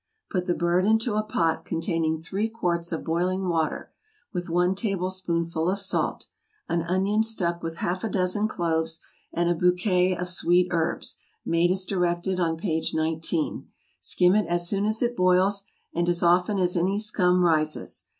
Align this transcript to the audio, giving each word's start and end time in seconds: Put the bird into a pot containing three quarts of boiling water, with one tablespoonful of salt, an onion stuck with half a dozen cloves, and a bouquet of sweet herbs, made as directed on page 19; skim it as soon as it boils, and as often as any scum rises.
Put 0.31 0.47
the 0.47 0.55
bird 0.55 0.83
into 0.87 1.13
a 1.13 1.21
pot 1.21 1.63
containing 1.63 2.19
three 2.23 2.49
quarts 2.49 2.91
of 2.91 3.03
boiling 3.03 3.47
water, 3.47 3.91
with 4.33 4.49
one 4.49 4.73
tablespoonful 4.73 5.69
of 5.69 5.79
salt, 5.79 6.25
an 6.67 6.81
onion 6.81 7.21
stuck 7.21 7.61
with 7.61 7.77
half 7.77 8.03
a 8.03 8.09
dozen 8.09 8.47
cloves, 8.47 8.99
and 9.31 9.47
a 9.47 9.53
bouquet 9.53 10.15
of 10.17 10.27
sweet 10.27 10.69
herbs, 10.71 11.17
made 11.45 11.69
as 11.69 11.85
directed 11.85 12.39
on 12.39 12.57
page 12.57 12.95
19; 12.95 13.67
skim 13.99 14.33
it 14.33 14.47
as 14.47 14.67
soon 14.67 14.87
as 14.87 15.03
it 15.03 15.15
boils, 15.15 15.65
and 15.93 16.09
as 16.09 16.23
often 16.23 16.57
as 16.57 16.75
any 16.75 16.97
scum 16.97 17.43
rises. 17.43 18.05